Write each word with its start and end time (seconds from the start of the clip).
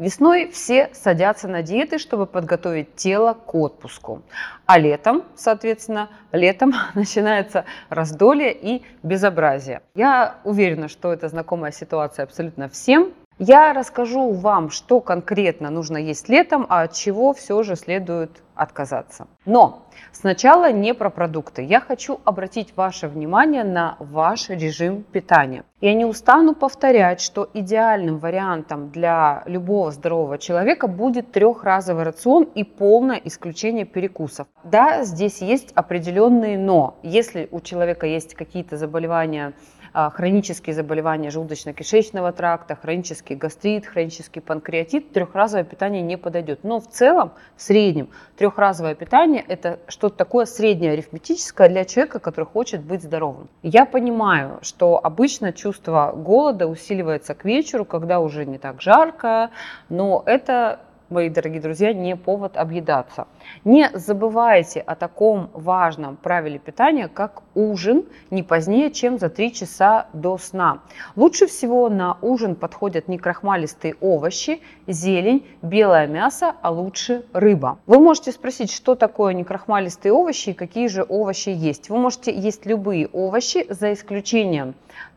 Весной 0.00 0.48
все 0.48 0.88
садятся 0.94 1.46
на 1.46 1.62
диеты, 1.62 1.98
чтобы 1.98 2.24
подготовить 2.24 2.94
тело 2.94 3.34
к 3.34 3.54
отпуску. 3.54 4.22
А 4.64 4.78
летом, 4.78 5.24
соответственно, 5.36 6.08
летом 6.32 6.72
начинается 6.94 7.66
раздолье 7.90 8.50
и 8.50 8.82
безобразие. 9.02 9.82
Я 9.94 10.36
уверена, 10.44 10.88
что 10.88 11.12
это 11.12 11.28
знакомая 11.28 11.70
ситуация 11.70 12.22
абсолютно 12.22 12.70
всем. 12.70 13.12
Я 13.42 13.72
расскажу 13.72 14.32
вам, 14.32 14.68
что 14.68 15.00
конкретно 15.00 15.70
нужно 15.70 15.96
есть 15.96 16.28
летом, 16.28 16.66
а 16.68 16.82
от 16.82 16.92
чего 16.92 17.32
все 17.32 17.62
же 17.62 17.74
следует 17.74 18.42
отказаться. 18.54 19.28
Но 19.46 19.86
сначала 20.12 20.70
не 20.70 20.92
про 20.92 21.08
продукты. 21.08 21.62
Я 21.62 21.80
хочу 21.80 22.20
обратить 22.26 22.76
ваше 22.76 23.08
внимание 23.08 23.64
на 23.64 23.96
ваш 23.98 24.50
режим 24.50 25.02
питания. 25.04 25.64
Я 25.80 25.94
не 25.94 26.04
устану 26.04 26.54
повторять, 26.54 27.22
что 27.22 27.48
идеальным 27.54 28.18
вариантом 28.18 28.90
для 28.90 29.42
любого 29.46 29.90
здорового 29.90 30.36
человека 30.36 30.86
будет 30.86 31.32
трехразовый 31.32 32.04
рацион 32.04 32.42
и 32.42 32.62
полное 32.62 33.16
исключение 33.24 33.86
перекусов. 33.86 34.48
Да, 34.64 35.02
здесь 35.04 35.40
есть 35.40 35.72
определенные 35.74 36.58
но. 36.58 36.98
Если 37.02 37.48
у 37.50 37.60
человека 37.60 38.06
есть 38.06 38.34
какие-то 38.34 38.76
заболевания 38.76 39.54
хронические 39.92 40.74
заболевания 40.74 41.30
желудочно-кишечного 41.30 42.32
тракта, 42.32 42.76
хронический 42.76 43.34
гастрит, 43.34 43.86
хронический 43.86 44.40
панкреатит, 44.40 45.12
трехразовое 45.12 45.64
питание 45.64 46.02
не 46.02 46.16
подойдет. 46.16 46.64
Но 46.64 46.80
в 46.80 46.88
целом, 46.88 47.32
в 47.56 47.62
среднем, 47.62 48.08
трехразовое 48.36 48.94
питание– 48.94 49.44
это 49.48 49.78
что-то 49.88 50.16
такое 50.16 50.46
среднее 50.46 50.92
арифметическое 50.92 51.68
для 51.68 51.84
человека, 51.84 52.18
который 52.18 52.44
хочет 52.44 52.82
быть 52.82 53.02
здоровым. 53.02 53.48
Я 53.62 53.86
понимаю, 53.86 54.58
что 54.62 55.00
обычно 55.02 55.52
чувство 55.52 56.12
голода 56.14 56.66
усиливается 56.66 57.34
к 57.34 57.44
вечеру, 57.44 57.84
когда 57.84 58.20
уже 58.20 58.46
не 58.46 58.58
так 58.58 58.80
жарко, 58.80 59.50
но 59.88 60.22
это 60.26 60.80
мои 61.10 61.28
дорогие 61.28 61.60
друзья, 61.60 61.92
не 61.92 62.16
повод 62.16 62.56
объедаться. 62.56 63.26
Не 63.64 63.90
забывайте 63.92 64.80
о 64.80 64.94
таком 64.94 65.50
важном 65.52 66.16
правиле 66.16 66.58
питания, 66.58 67.08
как 67.08 67.42
ужин 67.54 68.04
не 68.30 68.42
позднее, 68.42 68.90
чем 68.90 69.18
за 69.18 69.28
3 69.28 69.52
часа 69.52 70.06
до 70.12 70.38
сна. 70.38 70.80
Лучше 71.16 71.46
всего 71.46 71.88
на 71.88 72.16
ужин 72.22 72.54
подходят 72.54 73.08
некрахмалистые 73.08 73.96
овощи, 74.00 74.60
зелень, 74.86 75.46
белое 75.62 76.06
мясо, 76.06 76.54
а 76.62 76.70
лучше 76.70 77.24
рыба. 77.32 77.78
Вы 77.86 77.98
можете 77.98 78.32
спросить, 78.32 78.70
что 78.70 78.94
такое 78.94 79.34
некрахмалистые 79.34 80.12
овощи 80.12 80.50
и 80.50 80.54
какие 80.54 80.86
же 80.86 81.04
овощи 81.08 81.48
есть. 81.48 81.90
Вы 81.90 81.98
можете 81.98 82.32
есть 82.32 82.66
любые 82.66 83.08
овощи, 83.08 83.66
за 83.68 83.92
исключением 83.92 84.74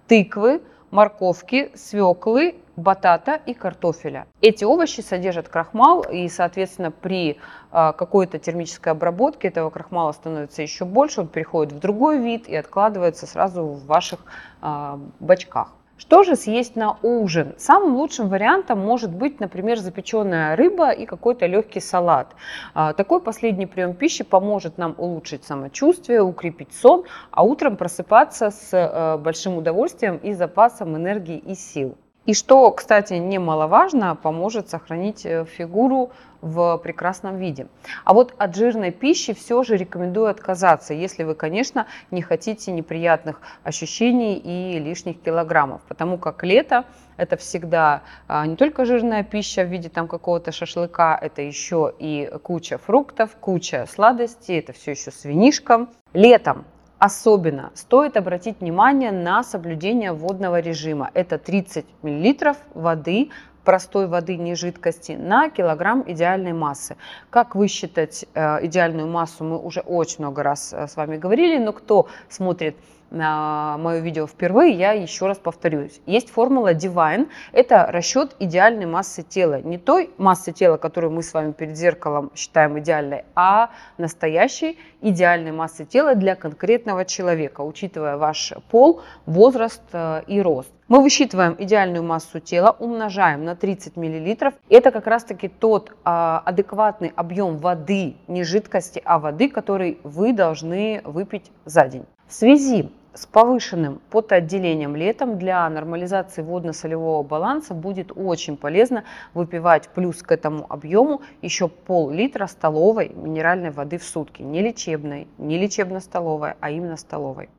тыквы, 0.07 0.61
морковки, 0.91 1.71
свеклы 1.75 2.55
батата 2.75 3.39
и 3.45 3.53
картофеля. 3.53 4.27
Эти 4.41 4.63
овощи 4.63 5.01
содержат 5.01 5.49
крахмал, 5.49 6.01
и, 6.01 6.27
соответственно, 6.27 6.91
при 6.91 7.37
а, 7.71 7.93
какой-то 7.93 8.39
термической 8.39 8.91
обработке 8.91 9.47
этого 9.47 9.69
крахмала 9.69 10.11
становится 10.11 10.61
еще 10.61 10.85
больше, 10.85 11.21
он 11.21 11.27
переходит 11.27 11.73
в 11.73 11.79
другой 11.79 12.19
вид 12.19 12.47
и 12.47 12.55
откладывается 12.55 13.27
сразу 13.27 13.63
в 13.63 13.85
ваших 13.85 14.19
а, 14.61 14.99
бачках. 15.19 15.73
Что 15.95 16.23
же 16.23 16.35
съесть 16.35 16.75
на 16.75 16.97
ужин? 17.03 17.53
Самым 17.57 17.95
лучшим 17.95 18.27
вариантом 18.27 18.79
может 18.79 19.11
быть, 19.13 19.39
например, 19.39 19.77
запеченная 19.77 20.55
рыба 20.55 20.89
и 20.89 21.05
какой-то 21.05 21.45
легкий 21.45 21.79
салат. 21.79 22.35
А, 22.73 22.93
такой 22.93 23.21
последний 23.21 23.67
прием 23.67 23.93
пищи 23.93 24.23
поможет 24.23 24.79
нам 24.79 24.95
улучшить 24.97 25.43
самочувствие, 25.43 26.23
укрепить 26.23 26.73
сон, 26.73 27.05
а 27.29 27.43
утром 27.43 27.77
просыпаться 27.77 28.49
с 28.49 29.17
большим 29.23 29.57
удовольствием 29.57 30.17
и 30.17 30.33
запасом 30.33 30.97
энергии 30.97 31.37
и 31.37 31.53
сил. 31.53 31.95
И 32.25 32.33
что, 32.33 32.71
кстати, 32.71 33.13
немаловажно, 33.15 34.15
поможет 34.15 34.69
сохранить 34.69 35.25
э, 35.25 35.43
фигуру 35.45 36.11
в 36.39 36.77
прекрасном 36.77 37.37
виде. 37.37 37.67
А 38.05 38.13
вот 38.13 38.33
от 38.37 38.55
жирной 38.55 38.91
пищи 38.91 39.33
все 39.33 39.63
же 39.63 39.75
рекомендую 39.75 40.27
отказаться, 40.27 40.93
если 40.93 41.23
вы, 41.23 41.35
конечно, 41.35 41.87
не 42.11 42.21
хотите 42.21 42.71
неприятных 42.71 43.41
ощущений 43.63 44.37
и 44.37 44.79
лишних 44.79 45.21
килограммов, 45.21 45.81
потому 45.87 46.17
как 46.17 46.43
лето 46.43 46.85
это 47.17 47.37
всегда 47.37 48.03
а, 48.27 48.45
не 48.45 48.55
только 48.55 48.85
жирная 48.85 49.23
пища 49.23 49.63
в 49.63 49.67
виде 49.67 49.89
там 49.89 50.07
какого-то 50.07 50.51
шашлыка, 50.51 51.17
это 51.21 51.41
еще 51.41 51.93
и 51.97 52.29
куча 52.41 52.77
фруктов, 52.77 53.35
куча 53.39 53.85
сладостей, 53.89 54.59
это 54.59 54.73
все 54.73 54.91
еще 54.91 55.11
свинишка. 55.11 55.87
Летом 56.13 56.65
Особенно 57.05 57.71
стоит 57.73 58.15
обратить 58.15 58.61
внимание 58.61 59.11
на 59.11 59.43
соблюдение 59.43 60.13
водного 60.13 60.61
режима. 60.61 61.11
Это 61.13 61.37
30 61.37 61.85
мл 62.01 62.55
воды, 62.75 63.29
простой 63.65 64.07
воды, 64.07 64.37
не 64.37 64.55
жидкости, 64.55 65.11
на 65.11 65.49
килограмм 65.49 66.05
идеальной 66.07 66.53
массы. 66.53 66.95
Как 67.29 67.55
высчитать 67.55 68.23
э, 68.33 68.65
идеальную 68.67 69.09
массу, 69.09 69.43
мы 69.43 69.57
уже 69.57 69.81
очень 69.81 70.19
много 70.19 70.43
раз 70.43 70.71
э, 70.71 70.87
с 70.87 70.95
вами 70.95 71.17
говорили, 71.17 71.57
но 71.57 71.73
кто 71.73 72.07
смотрит 72.29 72.77
мое 73.13 73.99
видео 73.99 74.27
впервые, 74.27 74.73
я 74.73 74.91
еще 74.91 75.27
раз 75.27 75.37
повторюсь. 75.37 76.01
Есть 76.05 76.29
формула 76.31 76.73
Divine. 76.73 77.29
Это 77.51 77.87
расчет 77.89 78.35
идеальной 78.39 78.85
массы 78.85 79.23
тела. 79.23 79.61
Не 79.61 79.77
той 79.77 80.09
массы 80.17 80.51
тела, 80.51 80.77
которую 80.77 81.11
мы 81.11 81.23
с 81.23 81.33
вами 81.33 81.51
перед 81.51 81.77
зеркалом 81.77 82.31
считаем 82.35 82.79
идеальной, 82.79 83.23
а 83.35 83.69
настоящей 83.97 84.77
идеальной 85.01 85.51
массы 85.51 85.85
тела 85.85 86.15
для 86.15 86.35
конкретного 86.35 87.05
человека, 87.05 87.61
учитывая 87.61 88.17
ваш 88.17 88.53
пол, 88.69 89.01
возраст 89.25 89.83
э, 89.91 90.23
и 90.27 90.41
рост. 90.41 90.71
Мы 90.89 91.01
высчитываем 91.01 91.55
идеальную 91.57 92.03
массу 92.03 92.39
тела, 92.39 92.75
умножаем 92.77 93.45
на 93.45 93.55
30 93.55 93.95
мл. 93.95 94.53
Это 94.69 94.91
как 94.91 95.07
раз 95.07 95.23
таки 95.23 95.47
тот 95.47 95.95
а, 96.03 96.43
адекватный 96.45 97.13
объем 97.15 97.57
воды, 97.57 98.15
не 98.27 98.43
жидкости, 98.43 99.01
а 99.05 99.17
воды, 99.17 99.49
который 99.49 99.99
вы 100.03 100.33
должны 100.33 101.01
выпить 101.05 101.51
за 101.65 101.87
день. 101.87 102.05
В 102.27 102.33
связи 102.33 102.91
с 103.13 103.25
повышенным 103.27 104.01
потоотделением 104.09 104.95
летом 104.95 105.37
для 105.37 105.69
нормализации 105.69 106.41
водно-солевого 106.41 107.23
баланса 107.23 107.73
будет 107.73 108.11
очень 108.15 108.57
полезно 108.57 109.03
выпивать 109.33 109.89
плюс 109.89 110.23
к 110.23 110.31
этому 110.31 110.65
объему 110.69 111.21
еще 111.41 111.67
пол-литра 111.67 112.47
столовой 112.47 113.09
минеральной 113.09 113.71
воды 113.71 113.97
в 113.97 114.03
сутки. 114.03 114.41
Не 114.41 114.61
лечебной, 114.61 115.27
не 115.37 115.57
лечебно-столовой, 115.59 116.53
а 116.59 116.71
именно 116.71 116.97
столовой. 116.97 117.49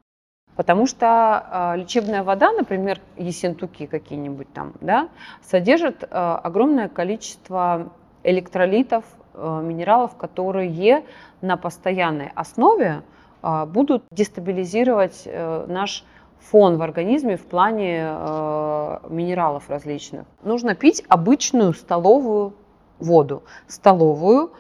Потому 0.57 0.87
что 0.87 1.73
э, 1.75 1.81
лечебная 1.81 2.23
вода, 2.23 2.53
например, 2.53 3.01
есентуки 3.17 3.87
какие-нибудь 3.87 4.53
там, 4.53 4.73
да, 4.81 5.09
содержит 5.43 6.03
э, 6.03 6.07
огромное 6.09 6.89
количество 6.89 7.93
электролитов, 8.23 9.05
э, 9.35 9.61
минералов, 9.65 10.17
которые 10.17 11.05
на 11.41 11.57
постоянной 11.57 12.31
основе 12.35 12.89
а, 12.93 13.03
будут 13.67 14.05
дестабилизировать 14.11 15.23
э, 15.27 15.67
наш 15.69 16.05
фон 16.51 16.77
в 16.77 16.83
организме 16.83 17.37
в 17.37 17.45
плане 17.45 18.07
э, 18.07 18.99
минералов 19.09 19.69
различных. 19.69 20.27
Нужно 20.43 20.75
пить 20.75 21.05
обычную 21.09 21.73
столовую 21.75 22.55
воду, 22.99 23.43
столовую, 23.67 24.53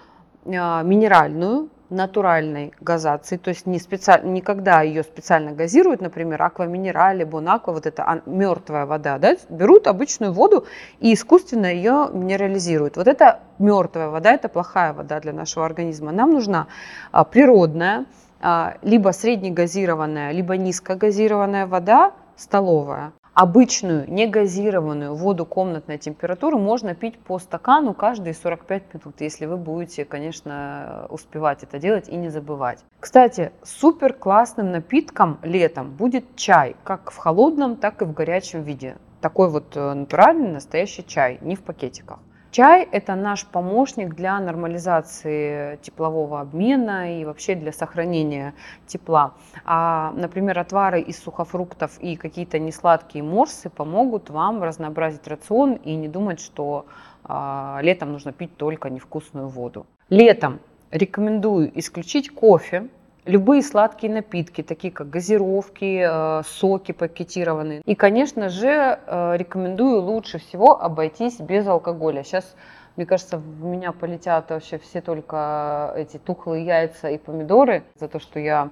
э, 0.44 0.50
минеральную, 0.84 1.69
натуральной 1.91 2.72
газации, 2.81 3.37
то 3.37 3.50
есть 3.50 3.67
не 3.67 3.78
специально, 3.78 4.28
никогда 4.28 4.83
ее 4.83 5.03
специально 5.03 5.53
газируют, 5.53 6.00
например, 6.00 6.43
акваминерале, 6.43 7.25
бонаква, 7.25 7.72
вот 7.72 7.87
это 7.87 8.22
мертвая 8.27 8.87
вода, 8.87 9.19
да, 9.19 9.37
берут 9.49 9.87
обычную 9.87 10.33
воду 10.33 10.67
и 11.00 11.15
искусственно 11.15 11.67
ее 11.67 12.09
минерализируют. 12.12 12.97
Вот 12.97 13.06
это 13.06 13.41
мертвая 13.59 14.09
вода, 14.09 14.33
это 14.33 14.49
плохая 14.49 14.93
вода 14.93 15.21
для 15.21 15.33
нашего 15.33 15.67
организма. 15.67 16.12
Нам 16.12 16.31
нужна 16.33 16.67
а, 17.12 17.25
природная, 17.25 18.06
а, 18.41 18.77
либо 18.83 19.11
среднегазированная, 19.11 20.33
либо 20.33 20.56
низкогазированная 20.56 21.67
вода 21.67 22.12
столовая. 22.37 23.12
Обычную 23.34 24.09
негазированную 24.09 25.17
воду 25.17 25.45
комнатной 25.45 25.99
температуры 25.99 26.56
можно 26.56 26.95
пить 26.95 27.19
по 27.19 27.41
стакану 27.41 27.93
каждые 27.93 28.33
45 28.33 28.94
минут, 28.94 29.20
если 29.20 29.47
вы 29.47 29.56
будете, 29.56 30.05
конечно, 30.05 31.06
успевать 31.11 31.64
это 31.64 31.81
делать 31.81 32.08
и 32.08 32.14
не 32.14 32.29
забывать. 32.29 32.85
Кстати, 33.00 33.50
супер 33.64 34.12
классным 34.12 34.70
напитком 34.70 35.41
летом 35.43 35.91
будет 35.91 36.37
чай, 36.37 36.76
как 36.85 37.11
в 37.11 37.17
холодном, 37.17 37.75
так 37.75 38.03
и 38.03 38.05
в 38.05 38.12
горячем 38.12 38.62
виде. 38.62 38.99
Такой 39.20 39.50
вот 39.50 39.76
э, 39.76 39.94
натуральный 39.94 40.53
настоящий 40.53 41.05
чай, 41.05 41.38
не 41.41 41.56
в 41.56 41.64
пакетиках. 41.64 42.20
Чай– 42.55 42.89
это 42.93 43.17
наш 43.17 43.45
помощник 43.47 44.15
для 44.15 44.39
нормализации 44.39 45.77
теплового 45.83 46.41
обмена 46.41 47.21
и 47.21 47.25
вообще 47.25 47.56
для 47.56 47.73
сохранения 47.73 48.55
тепла. 48.87 49.35
А, 49.65 50.12
например, 50.15 50.61
отвары 50.61 51.01
из 51.01 51.19
сухофруктов 51.19 51.99
и 51.99 52.15
какие-то 52.15 52.61
несладкие 52.61 53.25
морсы 53.25 53.71
помогут 53.71 54.31
вам 54.31 54.62
разнообразить 54.62 55.27
рацион 55.27 55.73
и 55.73 55.97
не 55.97 56.06
думать, 56.06 56.39
что 56.39 56.87
а, 57.25 57.81
летом 57.83 58.12
нужно 58.12 58.33
пить 58.33 58.56
только 58.56 58.89
невкусную 58.89 59.49
воду. 59.49 59.85
Летом 60.09 60.61
рекомендую 60.93 61.77
исключить 61.77 62.31
кофе, 62.33 62.87
любые 63.26 63.62
сладкие 63.62 64.12
напитки, 64.12 64.62
такие 64.62 64.93
как 64.93 65.11
газировки, 65.11 66.05
э, 66.06 66.43
соки 66.44 66.93
пакетированные. 66.93 67.81
И, 67.85 67.94
конечно 67.94 68.49
же, 68.49 68.99
э, 69.06 69.37
рекомендую 69.37 70.03
лучше 70.03 70.38
всего 70.38 70.81
обойтись 70.81 71.41
без 71.41 71.67
алкоголя. 71.67 72.23
Сейчас, 72.23 72.55
мне 72.97 73.06
кажется, 73.06 73.38
в 73.38 73.65
меня 73.65 73.93
полетят 73.93 74.50
вообще 74.50 74.79
все 74.79 75.00
только 75.00 75.93
эти 75.97 76.19
тухлые 76.19 76.65
яйца 76.65 77.09
и 77.09 77.19
помидоры 77.19 77.85
за 77.99 78.09
то, 78.09 78.19
что 78.19 78.38
я 78.38 78.71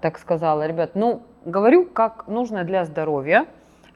так 0.00 0.18
сказала. 0.18 0.66
Ребят, 0.66 0.92
ну, 0.94 1.22
говорю, 1.44 1.86
как 1.86 2.26
нужно 2.26 2.64
для 2.64 2.84
здоровья. 2.84 3.46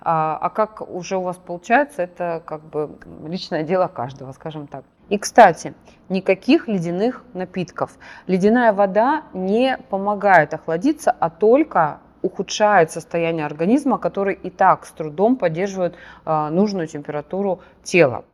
А, 0.01 0.39
а 0.41 0.51
как 0.51 0.89
уже 0.89 1.17
у 1.17 1.23
вас 1.23 1.37
получается, 1.37 2.03
это 2.03 2.41
как 2.45 2.63
бы 2.63 2.99
личное 3.27 3.65
дело 3.65 3.89
каждого, 3.89 4.33
скажем 4.33 4.69
так. 4.69 4.85
И, 5.09 5.19
кстати, 5.19 5.75
никаких 6.09 6.69
ледяных 6.69 7.25
напитков. 7.35 7.99
Ледяная 8.27 8.73
вода 8.73 9.25
не 9.33 9.79
помогает 9.91 10.55
охладиться, 10.55 11.11
а 11.11 11.31
только 11.31 12.01
ухудшает 12.23 12.91
состояние 12.91 13.47
организма, 13.47 13.99
который 13.99 14.35
и 14.35 14.51
так 14.51 14.87
с 14.87 14.91
трудом 14.91 15.37
поддерживает 15.37 15.95
э, 16.25 16.49
нужную 16.49 16.89
температуру 16.89 17.61
тела. 17.83 18.25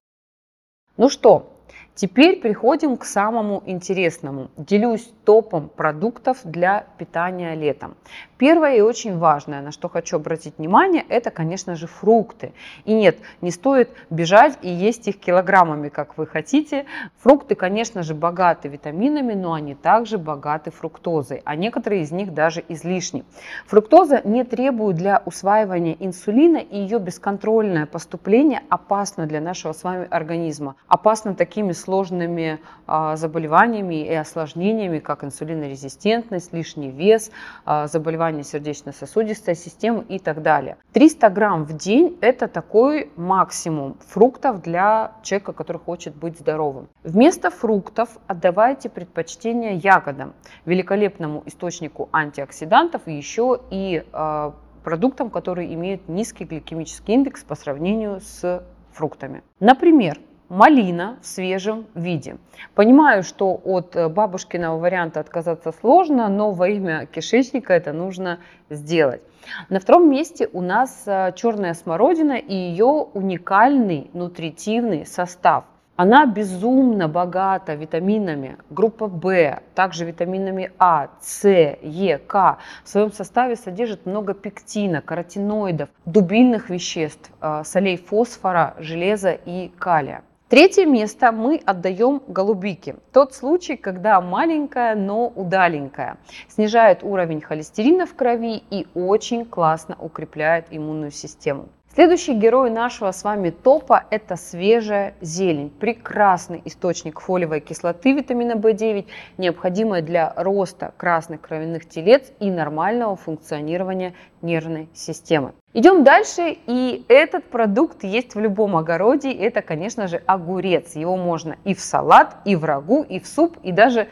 Ну 0.96 1.08
что, 1.08 1.53
Теперь 1.94 2.40
переходим 2.40 2.96
к 2.96 3.04
самому 3.04 3.62
интересному. 3.66 4.50
Делюсь 4.56 5.08
топом 5.24 5.68
продуктов 5.68 6.38
для 6.42 6.86
питания 6.98 7.54
летом. 7.54 7.94
Первое 8.36 8.76
и 8.76 8.80
очень 8.80 9.16
важное, 9.16 9.62
на 9.62 9.70
что 9.70 9.88
хочу 9.88 10.16
обратить 10.16 10.58
внимание, 10.58 11.04
это, 11.08 11.30
конечно 11.30 11.76
же, 11.76 11.86
фрукты. 11.86 12.52
И 12.84 12.92
нет, 12.92 13.18
не 13.40 13.52
стоит 13.52 13.90
бежать 14.10 14.58
и 14.60 14.68
есть 14.68 15.06
их 15.06 15.20
килограммами, 15.20 15.88
как 15.88 16.18
вы 16.18 16.26
хотите. 16.26 16.84
Фрукты, 17.18 17.54
конечно 17.54 18.02
же, 18.02 18.14
богаты 18.14 18.68
витаминами, 18.68 19.34
но 19.34 19.52
они 19.52 19.76
также 19.76 20.18
богаты 20.18 20.72
фруктозой, 20.72 21.42
а 21.44 21.54
некоторые 21.54 22.02
из 22.02 22.10
них 22.10 22.34
даже 22.34 22.64
излишни. 22.68 23.24
Фруктоза 23.66 24.20
не 24.24 24.42
требует 24.42 24.96
для 24.96 25.22
усваивания 25.24 25.96
инсулина, 26.00 26.58
и 26.58 26.76
ее 26.76 26.98
бесконтрольное 26.98 27.86
поступление 27.86 28.62
опасно 28.68 29.26
для 29.26 29.40
нашего 29.40 29.72
с 29.72 29.84
вами 29.84 30.08
организма. 30.10 30.74
Опасно 30.88 31.36
такими 31.36 31.70
сложными 31.84 32.60
а, 32.86 33.16
заболеваниями 33.16 34.06
и 34.06 34.14
осложнениями, 34.14 34.98
как 34.98 35.24
инсулинорезистентность, 35.24 36.52
лишний 36.52 36.90
вес, 36.90 37.30
а, 37.64 37.86
заболевания 37.86 38.42
сердечно-сосудистой 38.42 39.54
системы 39.54 40.04
и 40.08 40.18
так 40.18 40.42
далее. 40.42 40.76
300 40.92 41.30
грамм 41.30 41.64
в 41.64 41.76
день– 41.76 42.16
это 42.20 42.48
такой 42.48 43.10
максимум 43.16 43.96
фруктов 44.06 44.62
для 44.62 45.12
человека, 45.22 45.52
который 45.52 45.78
хочет 45.78 46.14
быть 46.14 46.38
здоровым. 46.38 46.88
Вместо 47.02 47.50
фруктов 47.50 48.08
отдавайте 48.26 48.88
предпочтение 48.88 49.76
ягодам, 49.76 50.34
великолепному 50.64 51.42
источнику 51.46 52.08
антиоксидантов 52.12 53.02
и 53.06 53.12
еще 53.12 53.60
и 53.70 54.04
э, 54.12 54.52
продуктам, 54.82 55.30
которые 55.30 55.72
имеют 55.74 56.08
низкий 56.08 56.44
гликемический 56.44 57.14
индекс 57.14 57.42
по 57.42 57.54
сравнению 57.54 58.20
с 58.20 58.62
фруктами. 58.92 59.42
Например, 59.60 60.18
малина 60.48 61.18
в 61.22 61.26
свежем 61.26 61.86
виде. 61.94 62.36
Понимаю, 62.74 63.22
что 63.22 63.60
от 63.64 63.96
э, 63.96 64.08
бабушкиного 64.08 64.78
варианта 64.78 65.20
отказаться 65.20 65.72
сложно, 65.72 66.28
но 66.28 66.52
во 66.52 66.68
имя 66.68 67.06
кишечника 67.06 67.72
это 67.72 67.92
нужно 67.92 68.38
сделать. 68.70 69.22
На 69.68 69.80
втором 69.80 70.10
месте 70.10 70.48
у 70.52 70.60
нас 70.60 71.04
э, 71.06 71.32
черная 71.36 71.74
смородина 71.74 72.34
и 72.34 72.54
ее 72.54 73.06
уникальный 73.14 74.10
нутритивный 74.12 75.06
состав. 75.06 75.64
Она 75.96 76.26
безумно 76.26 77.06
богата 77.06 77.74
витаминами 77.74 78.56
группа 78.68 79.06
В, 79.06 79.60
также 79.76 80.04
витаминами 80.04 80.72
А, 80.76 81.08
С, 81.20 81.48
Е, 81.48 82.18
К. 82.18 82.58
В 82.82 82.88
своем 82.88 83.12
составе 83.12 83.54
содержит 83.54 84.04
много 84.04 84.34
пектина, 84.34 85.00
каротиноидов, 85.02 85.88
дубильных 86.04 86.68
веществ, 86.68 87.30
э, 87.40 87.62
солей 87.64 87.96
фосфора, 87.96 88.74
железа 88.78 89.30
и 89.32 89.70
калия. 89.78 90.22
Третье 90.48 90.84
место 90.84 91.32
мы 91.32 91.58
отдаем 91.64 92.20
голубике. 92.28 92.96
Тот 93.14 93.32
случай, 93.34 93.76
когда 93.78 94.20
маленькая, 94.20 94.94
но 94.94 95.28
удаленькая. 95.28 96.18
Снижает 96.48 97.02
уровень 97.02 97.40
холестерина 97.40 98.04
в 98.04 98.14
крови 98.14 98.62
и 98.70 98.86
очень 98.94 99.46
классно 99.46 99.96
укрепляет 99.98 100.66
иммунную 100.70 101.12
систему. 101.12 101.70
Следующий 101.94 102.34
герой 102.34 102.70
нашего 102.70 103.12
с 103.12 103.22
вами 103.22 103.50
топа– 103.50 104.02
это 104.10 104.34
свежая 104.34 105.14
зелень. 105.20 105.70
Прекрасный 105.70 106.60
источник 106.64 107.20
фолиевой 107.20 107.60
кислоты 107.60 108.14
витамина 108.14 108.54
В9, 108.54 109.06
необходимой 109.38 110.02
для 110.02 110.32
роста 110.34 110.92
красных 110.96 111.42
кровяных 111.42 111.88
телец 111.88 112.32
и 112.40 112.50
нормального 112.50 113.14
функционирования 113.14 114.14
нервной 114.42 114.88
системы. 114.92 115.52
Идем 115.72 116.02
дальше, 116.02 116.56
и 116.66 117.04
этот 117.06 117.44
продукт 117.44 118.02
есть 118.02 118.34
в 118.34 118.40
любом 118.40 118.76
огороде. 118.76 119.30
Это, 119.30 119.62
конечно 119.62 120.08
же, 120.08 120.20
огурец. 120.26 120.96
Его 120.96 121.16
можно 121.16 121.58
и 121.62 121.74
в 121.74 121.80
салат, 121.80 122.38
и 122.44 122.56
в 122.56 122.64
рагу, 122.64 123.04
и 123.04 123.20
в 123.20 123.26
суп, 123.28 123.56
и 123.62 123.70
даже 123.70 124.08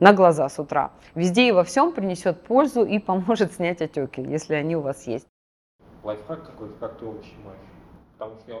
на 0.00 0.12
глаза 0.12 0.48
с 0.48 0.58
утра. 0.58 0.90
Везде 1.14 1.46
и 1.46 1.52
во 1.52 1.62
всем 1.62 1.92
принесет 1.92 2.42
пользу 2.42 2.84
и 2.84 2.98
поможет 2.98 3.52
снять 3.52 3.80
отеки, 3.80 4.22
если 4.22 4.54
они 4.54 4.74
у 4.74 4.80
вас 4.80 5.06
есть 5.06 5.28
лайфхак 6.06 6.46
какой-то, 6.46 6.74
как 6.78 6.98
ты 6.98 7.04
овощи 7.04 7.34
моешь? 7.44 7.58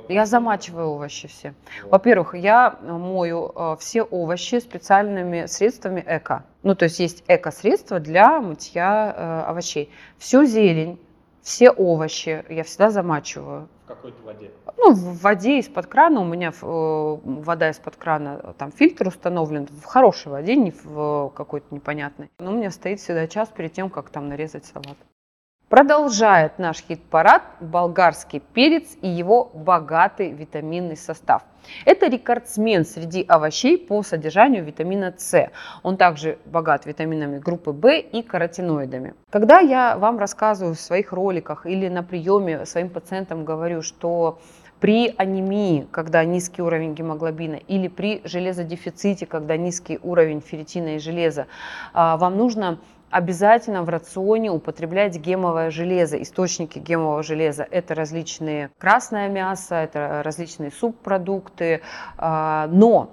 Я, 0.08 0.14
я 0.14 0.26
замачиваю 0.26 0.88
овощи 0.88 1.28
все. 1.28 1.54
Вот. 1.84 1.92
Во-первых, 1.92 2.34
я 2.34 2.78
мою 2.82 3.52
э, 3.54 3.76
все 3.80 4.02
овощи 4.02 4.60
специальными 4.60 5.46
средствами 5.46 6.04
эко. 6.06 6.44
Ну, 6.62 6.74
то 6.74 6.84
есть 6.84 6.98
есть 6.98 7.24
эко-средства 7.26 7.98
для 7.98 8.40
мытья 8.40 9.14
э, 9.16 9.50
овощей. 9.50 9.90
Всю 10.18 10.44
зелень, 10.44 11.00
все 11.40 11.70
овощи 11.70 12.44
я 12.50 12.64
всегда 12.64 12.90
замачиваю. 12.90 13.68
В 13.84 13.88
какой-то 13.88 14.22
воде? 14.24 14.50
Ну, 14.76 14.92
в 14.92 15.22
воде 15.22 15.58
из-под 15.60 15.86
крана. 15.86 16.20
У 16.20 16.24
меня 16.24 16.50
э, 16.50 17.18
вода 17.24 17.70
из-под 17.70 17.96
крана, 17.96 18.54
там 18.58 18.72
фильтр 18.72 19.08
установлен 19.08 19.68
в 19.68 19.84
хорошей 19.84 20.32
воде, 20.32 20.54
не 20.54 20.72
в 20.72 21.32
какой-то 21.34 21.74
непонятной. 21.74 22.30
Но 22.38 22.52
у 22.52 22.56
меня 22.56 22.70
стоит 22.70 23.00
всегда 23.00 23.26
час 23.26 23.48
перед 23.48 23.72
тем, 23.72 23.88
как 23.88 24.10
там 24.10 24.28
нарезать 24.28 24.66
салат. 24.66 24.98
Продолжает 25.68 26.60
наш 26.60 26.78
хит-парад 26.78 27.42
болгарский 27.58 28.38
перец 28.38 28.96
и 29.02 29.08
его 29.08 29.50
богатый 29.52 30.30
витаминный 30.30 30.96
состав. 30.96 31.42
Это 31.84 32.06
рекордсмен 32.06 32.84
среди 32.84 33.24
овощей 33.26 33.76
по 33.76 34.04
содержанию 34.04 34.64
витамина 34.64 35.12
С. 35.18 35.50
Он 35.82 35.96
также 35.96 36.38
богат 36.44 36.86
витаминами 36.86 37.40
группы 37.40 37.72
В 37.72 37.98
и 37.98 38.22
каротиноидами. 38.22 39.14
Когда 39.28 39.58
я 39.58 39.98
вам 39.98 40.20
рассказываю 40.20 40.76
в 40.76 40.80
своих 40.80 41.12
роликах 41.12 41.66
или 41.66 41.88
на 41.88 42.04
приеме 42.04 42.64
своим 42.64 42.88
пациентам 42.88 43.44
говорю, 43.44 43.82
что 43.82 44.38
при 44.78 45.14
анемии, 45.16 45.88
когда 45.90 46.24
низкий 46.24 46.62
уровень 46.62 46.94
гемоглобина, 46.94 47.56
или 47.56 47.88
при 47.88 48.20
железодефиците, 48.22 49.26
когда 49.26 49.56
низкий 49.56 49.98
уровень 50.00 50.40
ферритина 50.40 50.94
и 50.94 50.98
железа, 50.98 51.48
а, 51.92 52.16
вам 52.18 52.36
нужно 52.36 52.78
обязательно 53.10 53.82
в 53.82 53.88
рационе 53.88 54.50
употреблять 54.50 55.16
гемовое 55.16 55.70
железо, 55.70 56.20
источники 56.20 56.78
гемового 56.78 57.22
железа. 57.22 57.66
Это 57.70 57.94
различные 57.94 58.70
красное 58.78 59.28
мясо, 59.28 59.76
это 59.76 60.22
различные 60.24 60.70
субпродукты, 60.70 61.82
а, 62.18 62.68
но 62.70 63.12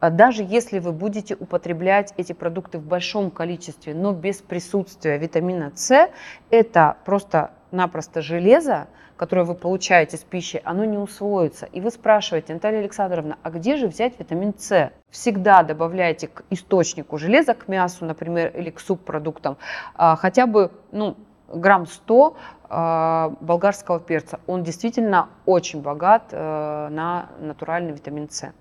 даже 0.00 0.42
если 0.42 0.80
вы 0.80 0.92
будете 0.92 1.36
употреблять 1.36 2.12
эти 2.16 2.32
продукты 2.32 2.78
в 2.78 2.84
большом 2.84 3.30
количестве, 3.30 3.94
но 3.94 4.12
без 4.12 4.38
присутствия 4.38 5.16
витамина 5.16 5.72
С, 5.76 6.10
это 6.50 6.96
просто-напросто 7.04 8.20
железо, 8.20 8.88
которое 9.22 9.44
вы 9.44 9.54
получаете 9.54 10.16
с 10.16 10.24
пищей, 10.24 10.60
оно 10.64 10.84
не 10.84 10.98
усвоится. 10.98 11.66
И 11.66 11.80
вы 11.80 11.92
спрашиваете, 11.92 12.54
Наталья 12.54 12.80
Александровна, 12.80 13.38
а 13.44 13.50
где 13.50 13.76
же 13.76 13.86
взять 13.86 14.18
витамин 14.18 14.52
С? 14.58 14.90
Всегда 15.10 15.62
добавляйте 15.62 16.26
к 16.26 16.42
источнику 16.50 17.18
железа, 17.18 17.54
к 17.54 17.68
мясу, 17.68 18.04
например, 18.04 18.48
или 18.48 18.70
к 18.70 18.80
субпродуктам, 18.80 19.58
а, 19.94 20.16
хотя 20.16 20.48
бы 20.48 20.72
ну, 20.90 21.16
грамм 21.46 21.86
100 21.86 22.36
а, 22.68 23.32
болгарского 23.40 24.00
перца. 24.00 24.40
Он 24.48 24.64
действительно 24.64 25.28
очень 25.46 25.82
богат 25.82 26.30
э, 26.32 26.88
на 26.90 27.28
натуральный 27.38 27.92
витамин 27.92 28.28
С. 28.28 28.52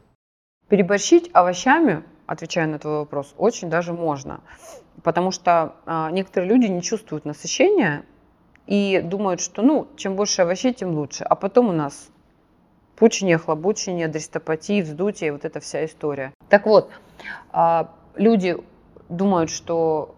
Переборщить 0.67 1.31
овощами, 1.33 2.03
отвечая 2.27 2.67
на 2.67 2.77
твой 2.77 2.99
вопрос, 2.99 3.33
очень 3.39 3.71
даже 3.71 3.93
можно. 3.93 4.41
Потому 5.01 5.31
что 5.31 5.73
а, 5.87 6.11
некоторые 6.11 6.51
люди 6.51 6.67
не 6.67 6.83
чувствуют 6.83 7.25
насыщения 7.25 8.03
и 8.71 9.01
думают, 9.01 9.41
что 9.41 9.61
ну, 9.61 9.87
чем 9.97 10.15
больше 10.15 10.43
овощей, 10.43 10.73
тем 10.73 10.95
лучше. 10.95 11.25
А 11.25 11.35
потом 11.35 11.67
у 11.67 11.73
нас 11.73 12.09
пучение, 12.95 13.37
хлобучение, 13.37 14.07
дристопатия, 14.07 14.81
вздутие, 14.81 15.33
вот 15.33 15.43
эта 15.43 15.59
вся 15.59 15.83
история. 15.83 16.33
Так 16.47 16.65
вот, 16.65 16.89
а, 17.51 17.93
люди 18.15 18.55
думают, 19.09 19.49
что 19.49 20.15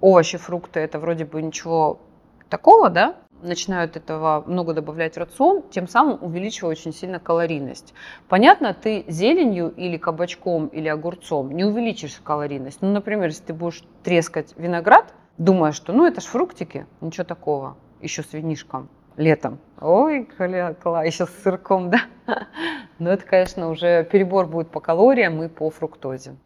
овощи, 0.00 0.38
фрукты 0.38 0.80
это 0.80 0.98
вроде 0.98 1.26
бы 1.26 1.42
ничего 1.42 2.00
такого, 2.48 2.88
да? 2.88 3.16
начинают 3.42 3.96
этого 3.96 4.42
много 4.46 4.72
добавлять 4.72 5.16
в 5.16 5.18
рацион, 5.18 5.62
тем 5.70 5.86
самым 5.86 6.18
увеличивая 6.22 6.70
очень 6.70 6.94
сильно 6.94 7.18
калорийность. 7.18 7.92
Понятно, 8.28 8.72
ты 8.72 9.04
зеленью 9.08 9.68
или 9.68 9.98
кабачком 9.98 10.68
или 10.68 10.88
огурцом 10.88 11.50
не 11.50 11.64
увеличишь 11.64 12.20
калорийность. 12.24 12.78
Ну, 12.80 12.92
например, 12.92 13.26
если 13.26 13.44
ты 13.46 13.52
будешь 13.52 13.82
трескать 14.02 14.54
виноград, 14.56 15.12
думая, 15.38 15.72
что 15.72 15.92
ну 15.92 16.06
это 16.06 16.20
ж 16.20 16.24
фруктики, 16.24 16.86
ничего 17.00 17.24
такого, 17.24 17.76
еще 18.00 18.22
с 18.22 18.32
винишком 18.32 18.88
летом. 19.16 19.58
Ой, 19.80 20.28
кла, 20.80 21.04
еще 21.04 21.26
с 21.26 21.42
сырком, 21.42 21.90
да? 22.26 22.46
Но 22.98 23.10
это, 23.10 23.24
конечно, 23.24 23.68
уже 23.68 24.04
перебор 24.04 24.46
будет 24.46 24.70
по 24.70 24.80
калориям 24.80 25.42
и 25.42 25.48
по 25.48 25.70
фруктозе. 25.70 26.36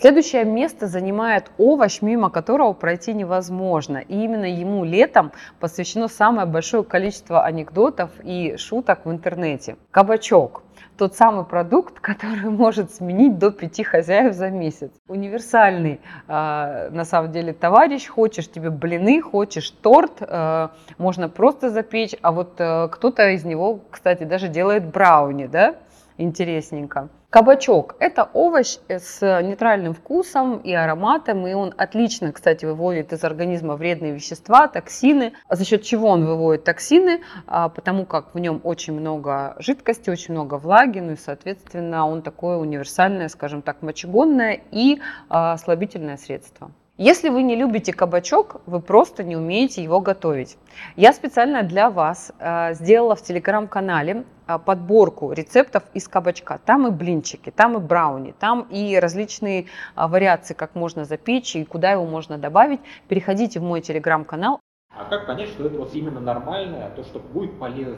Следующее 0.00 0.46
место 0.46 0.86
занимает 0.86 1.50
овощ, 1.58 2.00
мимо 2.00 2.30
которого 2.30 2.72
пройти 2.72 3.12
невозможно. 3.12 3.98
И 3.98 4.24
именно 4.24 4.46
ему 4.46 4.82
летом 4.82 5.30
посвящено 5.58 6.08
самое 6.08 6.46
большое 6.46 6.84
количество 6.84 7.44
анекдотов 7.44 8.10
и 8.22 8.56
шуток 8.56 9.04
в 9.04 9.10
интернете. 9.10 9.76
Кабачок 9.90 10.62
тот 10.96 11.16
самый 11.16 11.44
продукт, 11.44 12.00
который 12.00 12.48
может 12.48 12.94
сменить 12.94 13.38
до 13.38 13.50
пяти 13.50 13.82
хозяев 13.82 14.34
за 14.34 14.48
месяц. 14.48 14.90
Универсальный, 15.06 16.00
э, 16.28 16.88
на 16.90 17.04
самом 17.04 17.30
деле, 17.32 17.52
товарищ. 17.52 18.06
Хочешь 18.06 18.50
тебе 18.50 18.70
блины, 18.70 19.20
хочешь 19.20 19.70
торт, 19.70 20.18
э, 20.20 20.68
можно 20.96 21.28
просто 21.28 21.68
запечь. 21.68 22.14
А 22.22 22.32
вот 22.32 22.54
э, 22.58 22.88
кто-то 22.88 23.28
из 23.30 23.44
него, 23.44 23.80
кстати, 23.90 24.24
даже 24.24 24.48
делает 24.48 24.86
брауни, 24.86 25.46
да, 25.46 25.74
интересненько. 26.16 27.10
Кабачок– 27.30 27.94
это 28.00 28.28
овощ 28.32 28.78
с 28.88 29.20
нейтральным 29.20 29.94
вкусом 29.94 30.58
и 30.58 30.72
ароматом, 30.72 31.46
и 31.46 31.52
он 31.52 31.72
отлично, 31.76 32.32
кстати, 32.32 32.64
выводит 32.64 33.12
из 33.12 33.22
организма 33.22 33.76
вредные 33.76 34.12
вещества, 34.12 34.66
токсины. 34.66 35.34
За 35.48 35.64
счет 35.64 35.84
чего 35.84 36.08
он 36.08 36.26
выводит 36.26 36.64
токсины? 36.64 37.20
А, 37.46 37.68
потому 37.68 38.04
как 38.04 38.34
в 38.34 38.38
нем 38.40 38.60
очень 38.64 38.94
много 38.94 39.54
жидкости, 39.60 40.10
очень 40.10 40.34
много 40.34 40.56
влаги, 40.56 40.98
ну 40.98 41.12
и, 41.12 41.16
соответственно, 41.16 42.04
он 42.04 42.22
такое 42.22 42.56
универсальное, 42.56 43.28
скажем 43.28 43.62
так, 43.62 43.80
мочегонное 43.82 44.62
и 44.72 45.00
а, 45.28 45.56
слабительное 45.56 46.16
средство. 46.16 46.72
Если 47.02 47.30
вы 47.30 47.42
не 47.42 47.56
любите 47.56 47.94
кабачок, 47.94 48.60
вы 48.66 48.78
просто 48.78 49.24
не 49.24 49.34
умеете 49.34 49.82
его 49.82 50.00
готовить. 50.00 50.58
Я 50.96 51.14
специально 51.14 51.62
для 51.62 51.88
вас 51.88 52.30
э, 52.38 52.74
сделала 52.74 53.16
в 53.16 53.22
телеграм-канале 53.22 54.24
э, 54.46 54.58
подборку 54.58 55.32
рецептов 55.32 55.84
из 55.94 56.06
кабачка. 56.08 56.60
Там 56.62 56.86
и 56.86 56.90
блинчики, 56.90 57.50
там 57.50 57.78
и 57.78 57.80
брауни, 57.80 58.34
там 58.38 58.66
и 58.68 58.98
различные 58.98 59.62
э, 59.62 59.64
вариации, 59.96 60.52
как 60.52 60.74
можно 60.74 61.06
запечь 61.06 61.56
и 61.56 61.64
куда 61.64 61.92
его 61.92 62.04
можно 62.04 62.36
добавить. 62.36 62.80
Переходите 63.08 63.60
в 63.60 63.62
мой 63.62 63.80
телеграм-канал, 63.80 64.60
а 65.00 65.04
как 65.04 65.26
понять, 65.26 65.48
что 65.48 65.64
это 65.64 65.78
вот 65.78 65.94
именно 65.94 66.20
нормальное, 66.20 66.86
а 66.86 66.90
то, 66.90 67.02
что 67.04 67.20
будет 67.20 67.58
полезно? 67.58 67.96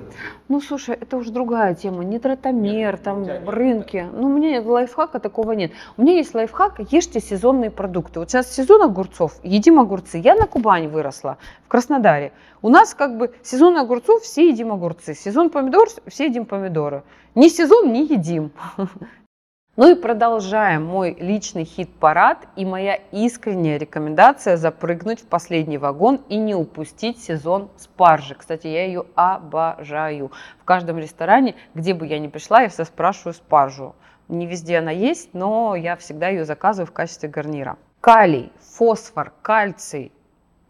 Ну, 0.48 0.60
слушай, 0.60 0.94
это 0.94 1.16
уже 1.16 1.32
другая 1.32 1.74
тема. 1.74 2.04
Нитратомер, 2.04 2.92
нет, 2.92 3.02
там, 3.02 3.24
в 3.24 3.48
рынке. 3.48 4.08
Да. 4.12 4.18
Ну, 4.18 4.26
у 4.28 4.32
меня 4.32 4.62
лайфхака 4.62 5.18
такого 5.18 5.52
нет. 5.52 5.72
У 5.96 6.02
меня 6.02 6.14
есть 6.14 6.32
лайфхак, 6.32 6.80
ешьте 6.92 7.18
сезонные 7.18 7.72
продукты. 7.72 8.20
Вот 8.20 8.30
сейчас 8.30 8.54
сезон 8.54 8.82
огурцов, 8.82 9.32
едим 9.42 9.80
огурцы. 9.80 10.18
Я 10.18 10.36
на 10.36 10.46
Кубани 10.46 10.86
выросла, 10.86 11.38
в 11.64 11.68
Краснодаре. 11.68 12.32
У 12.60 12.68
нас 12.68 12.94
как 12.94 13.16
бы 13.16 13.34
сезон 13.42 13.76
огурцов, 13.78 14.22
все 14.22 14.48
едим 14.48 14.70
огурцы. 14.70 15.14
Сезон 15.14 15.50
помидор, 15.50 15.88
все 16.06 16.26
едим 16.26 16.44
помидоры. 16.44 17.02
Не 17.34 17.48
сезон, 17.48 17.92
не 17.92 18.04
едим. 18.04 18.52
Ну 19.74 19.90
и 19.90 19.94
продолжаем 19.94 20.84
мой 20.84 21.16
личный 21.18 21.64
хит-парад 21.64 22.46
и 22.56 22.66
моя 22.66 22.96
искренняя 23.10 23.78
рекомендация 23.78 24.58
запрыгнуть 24.58 25.22
в 25.22 25.26
последний 25.26 25.78
вагон 25.78 26.20
и 26.28 26.36
не 26.36 26.54
упустить 26.54 27.24
сезон 27.24 27.70
спаржи. 27.78 28.34
Кстати, 28.34 28.66
я 28.66 28.84
ее 28.84 29.06
обожаю. 29.14 30.30
В 30.60 30.64
каждом 30.64 30.98
ресторане, 30.98 31.54
где 31.74 31.94
бы 31.94 32.06
я 32.06 32.18
ни 32.18 32.28
пришла, 32.28 32.60
я 32.60 32.68
все 32.68 32.84
спрашиваю 32.84 33.32
спаржу. 33.32 33.94
Не 34.28 34.46
везде 34.46 34.76
она 34.76 34.90
есть, 34.90 35.32
но 35.32 35.74
я 35.74 35.96
всегда 35.96 36.28
ее 36.28 36.44
заказываю 36.44 36.86
в 36.86 36.92
качестве 36.92 37.30
гарнира. 37.30 37.78
Калий, 38.02 38.52
фосфор, 38.60 39.32
кальций, 39.40 40.12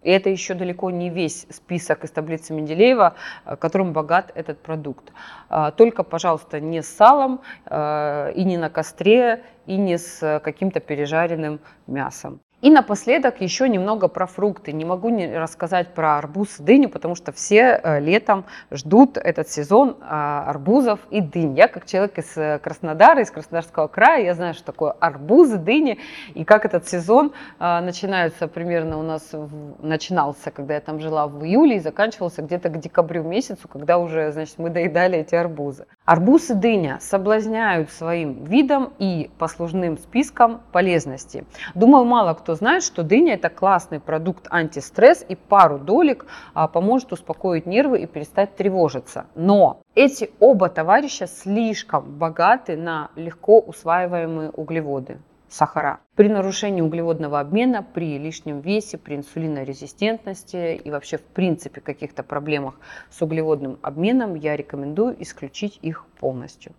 и 0.03 0.11
это 0.11 0.31
еще 0.31 0.55
далеко 0.55 0.91
не 0.91 1.11
весь 1.11 1.47
список 1.51 2.05
из 2.05 2.11
таблицы 2.11 2.53
Менделеева, 2.53 3.15
э, 3.45 3.57
которым 3.57 3.93
богат 3.93 4.33
этот 4.35 4.59
продукт. 4.63 5.13
А, 5.49 5.71
только, 5.71 6.03
пожалуйста, 6.03 6.61
не 6.61 6.83
с 6.83 6.89
салом 6.89 7.41
э, 7.67 8.33
и 8.35 8.45
не 8.45 8.57
на 8.57 8.71
костре, 8.71 9.45
и 9.67 9.77
не 9.77 9.99
с 9.99 10.41
каким-то 10.41 10.81
пережаренным 10.81 11.61
мясом. 11.87 12.41
И 12.63 12.71
напоследок 12.71 13.41
еще 13.41 13.69
немного 13.69 14.07
про 14.07 14.27
фрукты. 14.27 14.73
Не 14.73 14.85
могу 14.85 15.09
не 15.09 15.37
рассказать 15.37 15.89
про 15.95 16.19
арбуз 16.19 16.61
и 16.61 16.63
дыню, 16.63 16.89
потому 16.89 17.17
что 17.17 17.33
все 17.33 17.81
э, 17.83 17.99
летом 17.99 18.45
ждут 18.71 19.17
этот 19.17 19.49
сезон 19.49 19.97
а, 20.01 20.45
арбузов 20.49 21.01
и 21.11 21.21
дынь. 21.21 21.57
Я 21.57 21.67
как 21.67 21.87
человек 21.87 22.19
из 22.19 22.37
э, 22.37 22.61
Краснодара, 22.63 23.21
из 23.21 23.33
Краснодарского 23.33 23.89
края, 23.89 24.23
я 24.23 24.35
знаю, 24.35 24.55
что 24.55 24.65
такое 24.65 24.93
арбузы, 24.93 25.59
дыни, 25.59 25.99
и 26.35 26.45
как 26.45 26.65
этот 26.65 26.87
сезон 26.87 27.33
а, 27.59 27.81
начинается 27.81 28.47
примерно 28.47 28.97
у 29.01 29.03
нас, 29.03 29.33
начинался, 29.81 30.53
когда 30.53 30.75
я 30.75 30.81
там 30.81 31.01
жила 31.01 31.27
в 31.27 31.45
июле, 31.45 31.79
и 31.79 31.81
заканчивался 31.81 32.43
где-то 32.43 32.69
к 32.69 32.79
декабрю 32.79 33.25
месяцу, 33.25 33.67
когда 33.67 33.99
уже, 33.99 34.31
значит, 34.31 34.59
мы 34.59 34.71
доедали 34.71 35.19
эти 35.19 35.35
арбузы. 35.35 35.87
Арбуз 36.05 36.51
и 36.51 36.55
дыня 36.55 36.99
соблазняют 37.01 37.91
своим 37.91 38.45
видом 38.45 38.93
и 39.01 39.31
послужным 39.39 39.99
списком 39.99 40.61
полезности. 40.71 41.45
Думаю, 41.75 42.05
мало 42.05 42.35
кто 42.35 42.52
знает, 42.55 42.83
что 42.83 43.03
дыня 43.03 43.35
это 43.35 43.49
классный 43.49 44.01
продукт 44.01 44.47
антистресс 44.51 45.25
и 45.29 45.35
пару 45.35 45.79
долек 45.79 46.27
а, 46.55 46.69
поможет 46.69 47.13
успокоить 47.13 47.67
нервы 47.67 48.01
и 48.01 48.07
перестать 48.07 48.57
тревожиться. 48.57 49.27
Но 49.35 49.83
эти 49.95 50.31
оба 50.41 50.69
товарища 50.69 51.27
слишком 51.27 52.19
богаты 52.19 52.77
на 52.77 53.11
легко 53.17 53.61
усваиваемые 53.61 54.51
углеводы 54.51 55.19
сахара. 55.53 56.01
При 56.17 56.29
нарушении 56.29 56.81
углеводного 56.81 57.41
обмена, 57.41 57.83
при 57.83 58.19
лишнем 58.19 58.61
весе, 58.61 58.99
при 58.99 59.17
инсулинорезистентности 59.17 60.75
и 60.75 60.91
вообще 60.91 61.19
в 61.19 61.25
принципе 61.25 61.81
каких-то 61.81 62.23
проблемах 62.23 62.81
с 63.11 63.21
углеводным 63.23 63.79
обменом 63.83 64.35
я 64.35 64.57
рекомендую 64.57 65.21
исключить 65.23 65.79
их 65.83 66.07
полностью. 66.19 66.73